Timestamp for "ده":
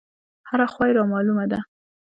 1.51-1.59